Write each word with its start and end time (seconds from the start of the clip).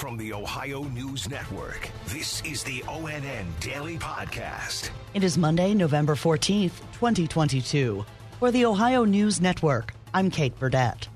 From 0.00 0.16
the 0.16 0.32
Ohio 0.32 0.84
News 0.84 1.28
Network, 1.28 1.90
this 2.06 2.42
is 2.42 2.64
the 2.64 2.80
ONN 2.88 3.44
Daily 3.60 3.98
Podcast. 3.98 4.88
It 5.12 5.22
is 5.22 5.36
Monday, 5.36 5.74
November 5.74 6.14
14th, 6.14 6.72
2022. 6.94 8.06
For 8.38 8.50
the 8.50 8.64
Ohio 8.64 9.04
News 9.04 9.42
Network, 9.42 9.92
I'm 10.14 10.30
Kate 10.30 10.58
Burdett. 10.58 11.06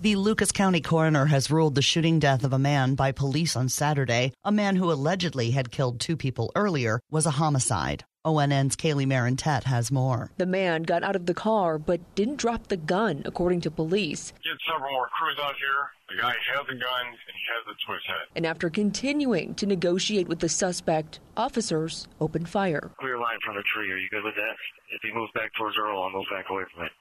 The 0.00 0.16
Lucas 0.16 0.52
County 0.52 0.80
coroner 0.80 1.26
has 1.26 1.50
ruled 1.50 1.74
the 1.74 1.82
shooting 1.82 2.18
death 2.18 2.44
of 2.44 2.54
a 2.54 2.58
man 2.58 2.94
by 2.94 3.12
police 3.12 3.56
on 3.56 3.68
Saturday, 3.68 4.32
a 4.42 4.50
man 4.50 4.76
who 4.76 4.90
allegedly 4.90 5.50
had 5.50 5.70
killed 5.70 6.00
two 6.00 6.16
people 6.16 6.50
earlier, 6.56 7.00
was 7.10 7.26
a 7.26 7.30
homicide. 7.30 8.06
ONN's 8.24 8.74
Kaylee 8.74 9.06
Marintet 9.06 9.64
has 9.64 9.92
more. 9.92 10.30
The 10.38 10.46
man 10.46 10.84
got 10.84 11.02
out 11.02 11.14
of 11.14 11.26
the 11.26 11.34
car 11.34 11.78
but 11.78 12.00
didn't 12.14 12.36
drop 12.36 12.68
the 12.68 12.78
gun, 12.78 13.22
according 13.26 13.60
to 13.62 13.70
police. 13.70 14.32
Get 14.42 14.56
several 14.66 14.92
more 14.92 15.08
crews 15.08 15.36
out 15.42 15.54
here. 15.56 15.90
The 16.08 16.22
guy 16.22 16.34
has 16.54 16.64
a 16.64 16.72
gun 16.72 17.06
and 17.06 17.34
he 17.36 17.44
has 17.52 17.64
it 17.68 17.76
to 17.86 17.92
his 17.92 18.02
head. 18.06 18.26
And 18.34 18.46
after 18.46 18.70
continuing 18.70 19.54
to 19.56 19.66
negotiate 19.66 20.26
with 20.26 20.38
the 20.38 20.48
suspect, 20.48 21.20
officers 21.36 22.08
opened 22.18 22.48
fire. 22.48 22.90
Clear 22.98 23.18
line 23.18 23.38
from 23.44 23.56
the 23.56 23.64
tree. 23.74 23.92
Are 23.92 23.98
you 23.98 24.08
good 24.08 24.24
with 24.24 24.36
that? 24.36 24.56
If 24.90 25.02
he 25.02 25.12
moves 25.12 25.32
back 25.34 25.52
towards 25.58 25.76
Earl, 25.76 26.02
I'll 26.02 26.10
move 26.10 26.26
back 26.30 26.46
away 26.48 26.62
from 26.74 26.86
it. 26.86 26.92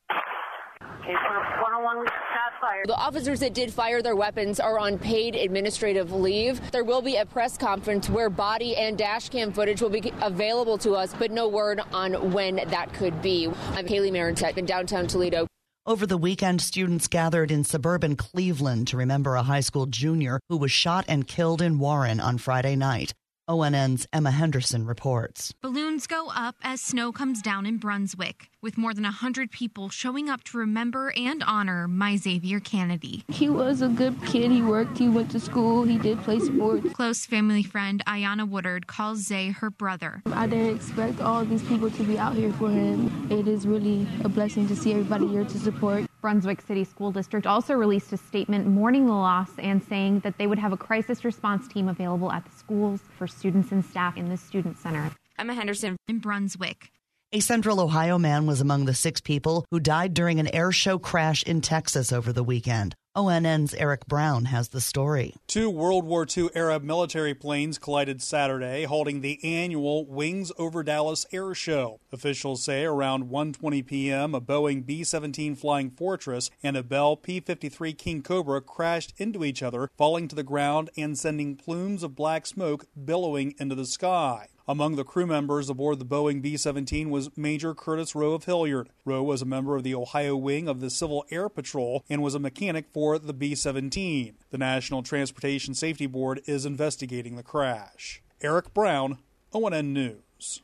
Okay, 1.03 1.13
101 1.13 2.05
shot 2.05 2.53
fired. 2.61 2.87
The 2.87 2.95
officers 2.95 3.41
that 3.41 3.53
did 3.53 3.73
fire 3.73 4.01
their 4.01 4.15
weapons 4.15 4.59
are 4.59 4.79
on 4.79 4.97
paid 4.97 5.35
administrative 5.35 6.13
leave. 6.13 6.61
There 6.71 6.85
will 6.85 7.01
be 7.01 7.17
a 7.17 7.25
press 7.25 7.57
conference 7.57 8.09
where 8.09 8.29
body 8.29 8.77
and 8.77 8.97
dash 8.97 9.27
cam 9.29 9.51
footage 9.51 9.81
will 9.81 9.89
be 9.89 10.13
available 10.21 10.77
to 10.79 10.93
us, 10.93 11.13
but 11.19 11.31
no 11.31 11.49
word 11.49 11.81
on 11.91 12.31
when 12.31 12.55
that 12.55 12.93
could 12.93 13.21
be. 13.21 13.47
I'm 13.73 13.85
Kaylee 13.85 14.11
Marintet 14.11 14.57
in 14.57 14.65
downtown 14.65 15.07
Toledo. 15.07 15.45
Over 15.85 16.05
the 16.05 16.17
weekend, 16.17 16.61
students 16.61 17.09
gathered 17.09 17.51
in 17.51 17.65
suburban 17.65 18.15
Cleveland 18.15 18.87
to 18.87 18.95
remember 18.95 19.35
a 19.35 19.43
high 19.43 19.59
school 19.59 19.85
junior 19.85 20.39
who 20.47 20.55
was 20.55 20.71
shot 20.71 21.03
and 21.09 21.27
killed 21.27 21.61
in 21.61 21.77
Warren 21.77 22.21
on 22.21 22.37
Friday 22.37 22.77
night. 22.77 23.11
ONN's 23.47 24.07
Emma 24.13 24.31
Henderson 24.31 24.85
reports. 24.85 25.53
Balloons 25.61 26.07
go 26.07 26.29
up 26.29 26.55
as 26.61 26.79
snow 26.79 27.11
comes 27.11 27.41
down 27.41 27.65
in 27.65 27.77
Brunswick, 27.77 28.49
with 28.61 28.77
more 28.77 28.93
than 28.93 29.03
100 29.03 29.51
people 29.51 29.89
showing 29.89 30.29
up 30.29 30.45
to 30.45 30.57
remember 30.57 31.11
and 31.17 31.43
honor 31.43 31.87
my 31.87 32.15
Xavier 32.15 32.61
Kennedy. 32.61 33.25
He 33.27 33.49
was 33.49 33.81
a 33.81 33.89
good 33.89 34.15
kid. 34.25 34.49
He 34.49 34.61
worked, 34.61 34.97
he 34.97 35.09
went 35.09 35.29
to 35.31 35.41
school, 35.41 35.83
he 35.83 35.97
did 35.97 36.19
play 36.19 36.39
sports. 36.39 36.93
Close 36.93 37.25
family 37.25 37.63
friend 37.63 38.01
Ayana 38.07 38.47
Woodard 38.47 38.87
calls 38.87 39.19
Zay 39.19 39.49
her 39.49 39.69
brother. 39.69 40.21
I 40.27 40.47
didn't 40.47 40.77
expect 40.77 41.19
all 41.19 41.43
these 41.43 41.63
people 41.63 41.91
to 41.91 42.03
be 42.03 42.17
out 42.17 42.35
here 42.35 42.53
for 42.53 42.69
him. 42.69 43.29
It 43.29 43.49
is 43.49 43.67
really 43.67 44.07
a 44.23 44.29
blessing 44.29 44.67
to 44.69 44.75
see 44.75 44.91
everybody 44.91 45.27
here 45.27 45.43
to 45.43 45.57
support. 45.59 46.05
Brunswick 46.23 46.61
City 46.61 46.85
School 46.85 47.11
District 47.11 47.45
also 47.45 47.73
released 47.73 48.13
a 48.13 48.17
statement 48.17 48.65
mourning 48.65 49.07
the 49.07 49.11
loss 49.11 49.49
and 49.59 49.83
saying 49.83 50.21
that 50.21 50.37
they 50.37 50.47
would 50.47 50.57
have 50.57 50.71
a 50.71 50.77
crisis 50.77 51.25
response 51.25 51.67
team 51.67 51.89
available 51.89 52.31
at 52.31 52.45
the 52.45 52.51
schools 52.51 53.01
for 53.17 53.27
students 53.27 53.73
and 53.73 53.83
staff 53.83 54.15
in 54.15 54.29
the 54.29 54.37
Student 54.37 54.77
Center. 54.77 55.11
Emma 55.37 55.53
Henderson 55.53 55.97
in 56.07 56.19
Brunswick. 56.19 56.93
A 57.33 57.41
Central 57.41 57.81
Ohio 57.81 58.17
man 58.17 58.45
was 58.45 58.61
among 58.61 58.85
the 58.85 58.93
six 58.93 59.19
people 59.19 59.65
who 59.69 59.81
died 59.81 60.13
during 60.13 60.39
an 60.39 60.47
air 60.55 60.71
show 60.71 60.97
crash 60.97 61.43
in 61.43 61.59
Texas 61.59 62.13
over 62.13 62.31
the 62.31 62.43
weekend. 62.43 62.95
ONN's 63.15 63.75
Eric 63.75 64.07
Brown 64.07 64.45
has 64.45 64.69
the 64.69 64.81
story. 64.81 65.35
Two 65.45 65.69
World 65.69 66.03
War 66.03 66.25
II 66.25 66.49
era 66.55 66.79
military 66.79 67.35
planes 67.35 67.77
collided 67.77 68.23
Saturday, 68.23 68.85
holding 68.85 69.21
the 69.21 69.39
annual 69.43 70.07
Wings 70.07 70.51
over 70.57 70.81
Dallas 70.81 71.23
Air 71.31 71.53
Show. 71.53 71.99
Officials 72.11 72.63
say 72.63 72.83
around 72.85 73.25
1:20 73.29 73.85
p.m., 73.85 74.33
a 74.33 74.41
Boeing 74.41 74.83
B-17 74.83 75.55
Flying 75.55 75.91
Fortress 75.91 76.49
and 76.63 76.75
a 76.75 76.81
Bell 76.81 77.15
P-53 77.15 77.95
King 77.95 78.23
Cobra 78.23 78.61
crashed 78.61 79.13
into 79.17 79.43
each 79.43 79.61
other, 79.61 79.91
falling 79.95 80.27
to 80.27 80.35
the 80.35 80.41
ground 80.41 80.89
and 80.97 81.15
sending 81.15 81.55
plumes 81.55 82.01
of 82.01 82.15
black 82.15 82.47
smoke 82.47 82.87
billowing 83.05 83.53
into 83.59 83.75
the 83.75 83.85
sky. 83.85 84.47
Among 84.65 84.95
the 84.95 85.03
crew 85.03 85.27
members 85.27 85.69
aboard 85.69 85.99
the 85.99 86.05
Boeing 86.05 86.41
B 86.41 86.55
17 86.55 87.09
was 87.09 87.35
Major 87.35 87.73
Curtis 87.75 88.15
Rowe 88.15 88.31
of 88.31 88.45
Hilliard. 88.45 88.87
Rowe 89.03 89.21
was 89.21 89.41
a 89.41 89.45
member 89.45 89.75
of 89.75 89.83
the 89.83 89.93
Ohio 89.93 90.37
wing 90.37 90.69
of 90.69 90.79
the 90.79 90.89
Civil 90.89 91.25
Air 91.29 91.49
Patrol 91.49 92.05
and 92.09 92.23
was 92.23 92.33
a 92.33 92.39
mechanic 92.39 92.85
for 92.93 93.19
the 93.19 93.33
B 93.33 93.55
17. 93.55 94.37
The 94.51 94.57
National 94.57 95.03
Transportation 95.03 95.73
Safety 95.73 96.05
Board 96.05 96.39
is 96.45 96.65
investigating 96.65 97.35
the 97.35 97.43
crash. 97.43 98.23
Eric 98.41 98.73
Brown, 98.73 99.17
ONN 99.53 99.87
News. 99.87 100.61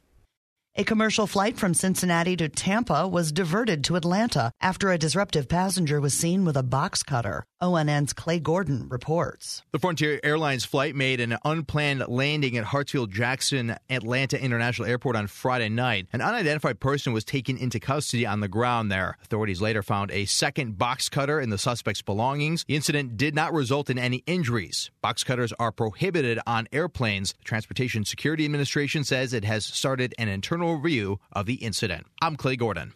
A 0.76 0.84
commercial 0.84 1.26
flight 1.26 1.58
from 1.58 1.74
Cincinnati 1.74 2.38
to 2.38 2.48
Tampa 2.48 3.08
was 3.08 3.32
diverted 3.32 3.84
to 3.86 3.96
Atlanta 3.96 4.52
after 4.62 4.92
a 4.92 5.00
disruptive 5.00 5.50
passenger 5.50 6.00
was 6.00 6.14
seen 6.14 6.46
with 6.46 6.56
a 6.56 6.64
box 6.64 7.02
cutter. 7.02 7.44
ONN's 7.60 8.14
Clay 8.14 8.40
Gordon 8.40 8.88
reports. 8.88 9.64
The 9.72 9.80
Frontier 9.80 10.20
Airlines 10.24 10.64
flight 10.64 10.96
made 10.96 11.20
an 11.20 11.38
unplanned 11.44 12.08
landing 12.08 12.56
at 12.56 12.64
Hartsfield 12.64 13.10
Jackson 13.10 13.76
Atlanta 13.90 14.42
International 14.42 14.88
Airport 14.88 15.18
on 15.18 15.28
Friday 15.28 15.68
night. 15.68 16.08
An 16.14 16.22
unidentified 16.22 16.80
person 16.80 17.12
was 17.12 17.26
taken 17.26 17.58
into 17.58 17.80
custody 17.80 18.26
on 18.26 18.40
the 18.40 18.48
ground 18.48 18.90
there. 18.90 19.18
Authorities 19.24 19.62
later 19.62 19.84
found 19.84 20.12
a 20.12 20.26
second 20.26 20.78
box 20.78 21.10
cutter 21.10 21.42
in 21.42 21.50
the 21.50 21.58
suspect's 21.58 22.02
belongings. 22.02 22.64
The 22.66 22.76
incident 22.76 23.18
did 23.18 23.36
not 23.36 23.52
result 23.52 23.90
in 23.90 24.00
any 24.00 24.24
injuries. 24.26 24.92
Box 25.02 25.26
cutters 25.26 25.52
are 25.60 25.74
prohibited 25.74 26.40
on 26.48 26.68
airplanes. 26.72 27.34
The 27.34 27.44
Transportation 27.44 28.06
Security 28.06 28.46
Administration 28.46 29.04
says 29.04 29.34
it 29.34 29.44
has 29.44 29.66
started 29.66 30.14
an 30.18 30.30
internal 30.30 30.69
review 30.78 31.20
of 31.32 31.46
the 31.46 31.56
incident. 31.56 32.08
I'm 32.22 32.36
Clay 32.36 32.56
Gordon. 32.56 32.94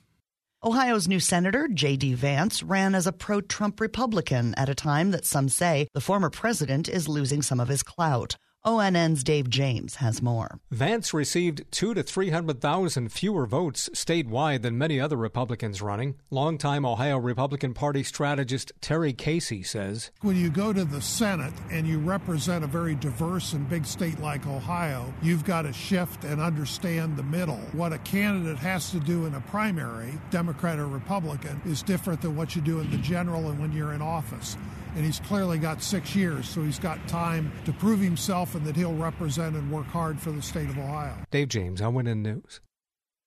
Ohio's 0.63 1.09
new 1.09 1.19
Senator, 1.19 1.67
J.D. 1.67 2.13
Vance, 2.13 2.63
ran 2.63 2.95
as 2.95 3.05
a 3.05 3.11
pro 3.11 3.41
Trump 3.41 3.81
Republican 3.81 4.53
at 4.55 4.69
a 4.69 4.75
time 4.75 5.11
that 5.11 5.25
some 5.25 5.49
say 5.49 5.87
the 5.93 5.99
former 5.99 6.29
president 6.29 6.87
is 6.87 7.09
losing 7.09 7.41
some 7.41 7.59
of 7.59 7.67
his 7.67 7.83
clout. 7.83 8.37
ONN's 8.65 9.25
Dave 9.25 9.49
James 9.49 9.95
has 9.95 10.21
more. 10.21 10.57
Vance 10.71 11.13
received 11.13 11.65
two 11.69 11.93
to 11.93 12.01
300,000 12.01 13.11
fewer 13.11 13.45
votes 13.45 13.89
statewide 13.93 14.61
than 14.61 14.77
many 14.77 15.01
other 15.01 15.17
Republicans 15.17 15.81
running. 15.81 16.15
Longtime 16.31 16.85
Ohio 16.85 17.17
Republican 17.17 17.73
Party 17.73 18.03
strategist 18.03 18.71
Terry 18.79 19.11
Casey 19.11 19.63
says 19.63 20.11
When 20.21 20.37
you 20.37 20.49
go 20.49 20.71
to 20.71 20.85
the 20.85 21.01
Senate 21.01 21.53
and 21.71 21.85
you 21.85 21.99
represent 21.99 22.63
a 22.63 22.67
very 22.67 22.95
diverse 22.95 23.51
and 23.51 23.67
big 23.69 23.85
state 23.85 24.21
like 24.21 24.47
Ohio, 24.47 25.13
you've 25.21 25.43
got 25.43 25.63
to 25.63 25.73
shift 25.73 26.23
and 26.23 26.41
understand 26.41 27.17
the 27.17 27.23
middle. 27.23 27.59
What 27.73 27.91
a 27.91 27.97
candidate 27.99 28.59
has 28.59 28.91
to 28.91 28.99
do 29.01 29.25
in 29.25 29.35
a 29.35 29.41
primary, 29.41 30.13
Democrat 30.29 30.79
or 30.79 30.87
Republican, 30.87 31.61
is 31.65 31.83
different 31.83 32.21
than 32.21 32.37
what 32.37 32.55
you 32.55 32.61
do 32.61 32.79
in 32.79 32.89
the 32.91 32.97
general 32.99 33.49
and 33.49 33.59
when 33.59 33.73
you're 33.73 33.91
in 33.91 34.01
office 34.01 34.55
and 34.95 35.05
he's 35.05 35.19
clearly 35.19 35.57
got 35.57 35.81
six 35.81 36.15
years, 36.15 36.47
so 36.47 36.61
he's 36.63 36.79
got 36.79 37.05
time 37.07 37.51
to 37.65 37.73
prove 37.73 37.99
himself 37.99 38.55
and 38.55 38.65
that 38.65 38.75
he'll 38.75 38.93
represent 38.93 39.55
and 39.55 39.71
work 39.71 39.87
hard 39.87 40.19
for 40.19 40.31
the 40.31 40.41
state 40.41 40.69
of 40.69 40.77
Ohio. 40.77 41.15
Dave 41.31 41.49
James, 41.49 41.81
ONN 41.81 42.17
News. 42.17 42.61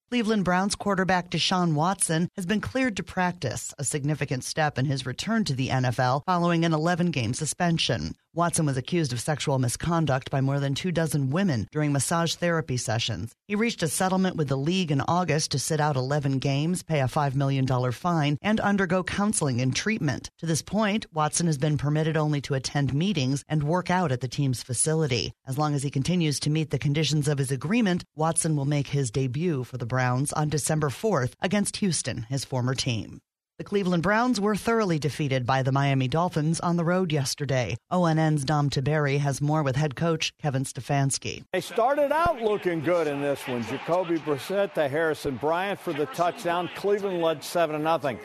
Cleveland 0.08 0.44
Browns 0.44 0.76
quarterback 0.76 1.30
Deshaun 1.30 1.74
Watson 1.74 2.28
has 2.36 2.46
been 2.46 2.60
cleared 2.60 2.96
to 2.96 3.02
practice, 3.02 3.74
a 3.76 3.82
significant 3.82 4.44
step 4.44 4.78
in 4.78 4.84
his 4.84 5.04
return 5.04 5.42
to 5.44 5.54
the 5.54 5.68
NFL 5.68 6.22
following 6.24 6.64
an 6.64 6.72
11 6.72 7.10
game 7.10 7.34
suspension. 7.34 8.14
Watson 8.36 8.66
was 8.66 8.76
accused 8.76 9.14
of 9.14 9.20
sexual 9.20 9.58
misconduct 9.58 10.30
by 10.30 10.42
more 10.42 10.60
than 10.60 10.74
two 10.74 10.92
dozen 10.92 11.30
women 11.30 11.66
during 11.72 11.90
massage 11.90 12.34
therapy 12.34 12.76
sessions. 12.76 13.32
He 13.48 13.54
reached 13.54 13.82
a 13.82 13.88
settlement 13.88 14.36
with 14.36 14.48
the 14.48 14.58
league 14.58 14.90
in 14.92 15.00
August 15.00 15.52
to 15.52 15.58
sit 15.58 15.80
out 15.80 15.96
11 15.96 16.38
games, 16.38 16.82
pay 16.82 17.00
a 17.00 17.04
$5 17.04 17.34
million 17.34 17.66
fine, 17.92 18.36
and 18.42 18.60
undergo 18.60 19.02
counseling 19.02 19.62
and 19.62 19.74
treatment. 19.74 20.28
To 20.40 20.44
this 20.44 20.60
point, 20.60 21.06
Watson 21.14 21.46
has 21.46 21.56
been 21.56 21.78
permitted 21.78 22.18
only 22.18 22.42
to 22.42 22.52
attend 22.52 22.92
meetings 22.92 23.42
and 23.48 23.62
work 23.62 23.90
out 23.90 24.12
at 24.12 24.20
the 24.20 24.28
team's 24.28 24.62
facility. 24.62 25.32
As 25.46 25.56
long 25.56 25.74
as 25.74 25.82
he 25.82 25.88
continues 25.88 26.38
to 26.40 26.50
meet 26.50 26.68
the 26.68 26.78
conditions 26.78 27.28
of 27.28 27.38
his 27.38 27.50
agreement, 27.50 28.04
Watson 28.16 28.54
will 28.54 28.66
make 28.66 28.88
his 28.88 29.10
debut 29.10 29.64
for 29.64 29.78
the 29.78 29.86
Browns 29.86 30.34
on 30.34 30.50
December 30.50 30.90
4th 30.90 31.32
against 31.40 31.78
Houston, 31.78 32.26
his 32.28 32.44
former 32.44 32.74
team. 32.74 33.18
The 33.58 33.64
Cleveland 33.64 34.02
Browns 34.02 34.38
were 34.38 34.54
thoroughly 34.54 34.98
defeated 34.98 35.46
by 35.46 35.62
the 35.62 35.72
Miami 35.72 36.08
Dolphins 36.08 36.60
on 36.60 36.76
the 36.76 36.84
road 36.84 37.10
yesterday. 37.10 37.78
ONN's 37.90 38.44
Dom 38.44 38.68
Tiberi 38.68 39.18
has 39.18 39.40
more 39.40 39.62
with 39.62 39.76
head 39.76 39.96
coach 39.96 40.30
Kevin 40.42 40.64
Stefanski. 40.64 41.42
They 41.54 41.62
started 41.62 42.12
out 42.12 42.42
looking 42.42 42.82
good 42.82 43.06
in 43.06 43.22
this 43.22 43.48
one. 43.48 43.62
Jacoby 43.62 44.18
Brissett 44.18 44.74
to 44.74 44.88
Harrison 44.88 45.36
Bryant 45.36 45.80
for 45.80 45.94
the 45.94 46.04
touchdown. 46.04 46.68
Cleveland 46.76 47.22
led 47.22 47.42
7 47.42 47.80
0. 47.80 48.18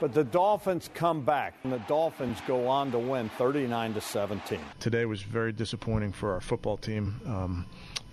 But 0.00 0.14
the 0.14 0.24
Dolphins 0.24 0.88
come 0.94 1.26
back, 1.26 1.56
and 1.62 1.70
the 1.70 1.80
Dolphins 1.80 2.38
go 2.46 2.66
on 2.66 2.90
to 2.92 2.98
win 2.98 3.28
39 3.36 3.92
to 3.92 4.00
17. 4.00 4.58
Today 4.78 5.04
was 5.04 5.20
very 5.20 5.52
disappointing 5.52 6.12
for 6.12 6.32
our 6.32 6.40
football 6.40 6.78
team. 6.78 7.20
Um, 7.26 7.66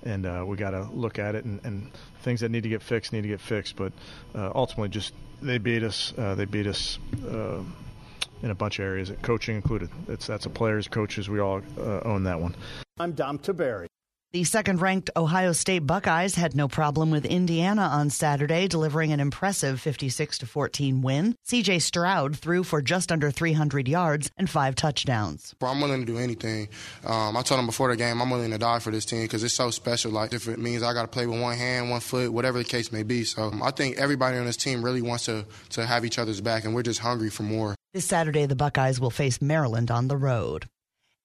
and 0.07 0.25
uh, 0.25 0.44
we 0.48 0.56
got 0.56 0.71
to 0.71 0.83
look 0.94 1.19
at 1.19 1.36
it 1.36 1.45
and, 1.45 1.59
and, 1.63 1.92
things 2.21 2.42
that 2.42 2.50
need 2.50 2.63
to 2.63 2.69
get 2.69 2.81
fixed 2.81 3.13
need 3.13 3.21
to 3.21 3.27
get 3.27 3.39
fixed. 3.39 3.75
But 3.75 3.94
uh, 4.36 4.51
ultimately, 4.54 4.89
just 4.89 5.13
they 5.42 5.57
beat 5.59 5.83
us. 5.83 6.13
Uh, 6.18 6.36
they 6.36 6.45
beat 6.45 6.68
us 6.68 7.00
uh, 7.25 7.62
in 8.42 8.50
a 8.50 8.56
bunch 8.56 8.80
of 8.80 8.86
areas, 8.86 9.12
coaching 9.21 9.56
included. 9.56 9.89
It's 10.07 10.27
that's 10.27 10.45
a 10.45 10.50
players, 10.50 10.88
coaches. 10.88 11.30
We 11.30 11.39
all 11.39 11.62
uh, 11.77 12.01
own 12.01 12.24
that 12.24 12.39
one. 12.39 12.56
I'm 13.00 13.13
Dom 13.13 13.39
Tiberi. 13.39 13.87
The 14.33 14.44
second 14.44 14.81
ranked 14.81 15.09
Ohio 15.15 15.53
State 15.53 15.88
Buckeyes 15.88 16.35
had 16.35 16.53
no 16.53 16.68
problem 16.68 17.12
with 17.12 17.24
Indiana 17.24 17.83
on 17.83 18.09
Saturday, 18.09 18.68
delivering 18.68 19.13
an 19.13 19.21
impressive 19.21 19.79
56 19.79 20.39
14 20.39 21.01
win. 21.01 21.33
CJ 21.47 21.81
Stroud 21.81 22.35
threw 22.38 22.65
for 22.65 22.81
just 22.81 23.09
under 23.09 23.31
300 23.31 23.88
yards 23.88 24.29
and 24.35 24.50
five 24.50 24.75
touchdowns. 24.75 25.56
I'm 25.62 25.79
willing 25.79 26.01
to 26.01 26.06
do 26.06 26.18
anything. 26.18 26.68
Um, 27.06 27.38
I 27.38 27.41
told 27.41 27.59
them 27.59 27.68
before 27.68 27.88
the 27.88 27.95
game, 27.95 28.21
I'm 28.21 28.29
willing 28.29 28.51
to 28.51 28.57
die 28.57 28.79
for 28.79 28.91
this 28.91 29.06
team 29.06 29.21
because 29.21 29.45
it's 29.45 29.53
so 29.53 29.71
special. 29.71 30.12
Like, 30.12 30.33
if 30.33 30.50
it 30.50 30.59
means 30.59 30.83
I 30.83 30.91
got 30.91 31.03
to 31.03 31.07
play 31.07 31.25
with 31.25 31.41
one 31.41 31.56
hand, 31.56 31.89
one 31.89 32.01
foot, 32.01 32.33
whatever 32.33 32.57
the 32.57 32.65
case 32.65 32.91
may 32.91 33.03
be. 33.03 33.24
So 33.24 33.53
I 33.63 33.71
think 33.71 33.97
everybody 33.97 34.38
on 34.38 34.45
this 34.45 34.57
team 34.57 34.83
really 34.83 35.01
wants 35.01 35.24
to, 35.25 35.45
to 35.69 35.85
have 35.85 36.03
each 36.03 36.19
other's 36.19 36.41
back, 36.41 36.65
and 36.65 36.75
we're 36.75 36.83
just 36.83 37.00
hungry 37.00 37.29
for 37.29 37.44
more. 37.44 37.75
This 37.94 38.06
Saturday, 38.06 38.45
the 38.45 38.57
Buckeyes 38.57 39.00
will 39.00 39.09
face 39.09 39.41
Maryland 39.41 39.89
on 39.89 40.09
the 40.09 40.18
road 40.18 40.68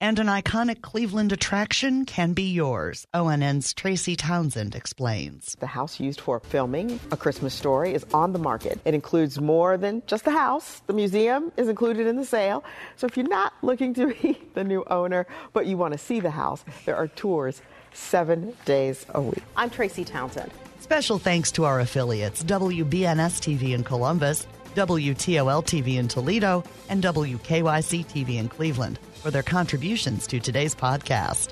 and 0.03 0.19
an 0.19 0.27
iconic 0.27 0.83
Cleveland 0.83 1.31
attraction 1.31 2.05
can 2.05 2.33
be 2.33 2.51
yours. 2.51 3.07
ONN's 3.15 3.73
Tracy 3.73 4.17
Townsend 4.17 4.75
explains. 4.75 5.55
The 5.61 5.69
house 5.69 6.01
used 6.01 6.21
for 6.21 6.41
filming 6.41 6.99
A 7.13 7.17
Christmas 7.17 7.55
Story 7.55 7.95
is 7.95 8.05
on 8.13 8.33
the 8.33 8.39
market. 8.41 8.81
It 8.85 8.95
includes 8.95 9.41
more 9.41 9.77
than 9.77 10.03
just 10.09 10.25
the 10.25 10.33
house. 10.33 10.83
The 10.89 10.93
museum 10.93 11.53
is 11.57 11.69
included 11.69 12.09
in 12.09 12.17
the 12.17 12.25
sale. 12.25 12.65
So 12.97 13.07
if 13.07 13.17
you're 13.17 13.29
not 13.29 13.53
looking 13.63 13.95
to 13.95 14.09
be 14.23 14.37
the 14.55 14.65
new 14.65 14.83
owner, 14.89 15.25
but 15.53 15.67
you 15.67 15.77
want 15.77 15.93
to 15.93 15.99
see 15.99 16.19
the 16.19 16.33
house, 16.33 16.65
there 16.85 16.97
are 16.97 17.07
tours 17.07 17.63
seven 17.93 18.57
days 18.65 19.07
a 19.11 19.23
week. 19.23 19.45
I'm 19.57 19.71
Tracy 19.71 20.05
Townsend. 20.05 20.51
Special 20.81 21.21
thanks 21.21 21.53
to 21.53 21.65
our 21.65 21.79
affiliates 21.79 22.43
WBNS 22.43 23.39
TV 23.39 23.73
in 23.73 23.85
Columbus, 23.85 24.49
WTOL 24.75 25.65
TV 25.65 25.97
in 25.97 26.09
Toledo, 26.09 26.65
and 26.89 27.03
WKYC 27.03 28.07
TV 28.07 28.37
in 28.39 28.49
Cleveland 28.49 28.99
for 29.15 29.31
their 29.31 29.43
contributions 29.43 30.27
to 30.27 30.41
today's 30.41 30.75
podcast. 30.75 31.51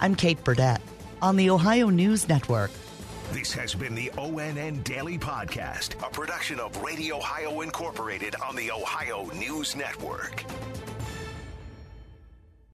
I'm 0.00 0.14
Kate 0.14 0.42
Burdett 0.42 0.80
on 1.22 1.36
the 1.36 1.50
Ohio 1.50 1.88
News 1.88 2.28
Network. 2.28 2.70
This 3.32 3.52
has 3.54 3.74
been 3.74 3.94
the 3.94 4.10
ONN 4.16 4.84
Daily 4.84 5.18
Podcast, 5.18 6.00
a 6.06 6.10
production 6.10 6.60
of 6.60 6.80
Radio 6.82 7.16
Ohio 7.16 7.60
Incorporated 7.62 8.36
on 8.36 8.54
the 8.54 8.70
Ohio 8.70 9.28
News 9.34 9.74
Network. 9.74 10.44